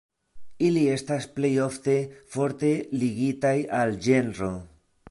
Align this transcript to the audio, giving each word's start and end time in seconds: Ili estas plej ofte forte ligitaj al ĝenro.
Ili 0.69 0.85
estas 0.93 1.27
plej 1.35 1.51
ofte 1.67 1.95
forte 2.37 2.73
ligitaj 3.05 3.57
al 3.83 3.97
ĝenro. 4.09 4.53